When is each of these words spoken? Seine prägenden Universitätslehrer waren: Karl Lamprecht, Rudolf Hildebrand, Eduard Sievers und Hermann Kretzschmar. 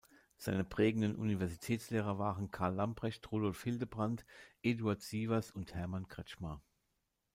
Seine 0.35 0.63
prägenden 0.63 1.15
Universitätslehrer 1.15 2.17
waren: 2.17 2.49
Karl 2.49 2.73
Lamprecht, 2.73 3.31
Rudolf 3.31 3.61
Hildebrand, 3.61 4.25
Eduard 4.63 5.03
Sievers 5.03 5.51
und 5.51 5.75
Hermann 5.75 6.07
Kretzschmar. 6.07 6.59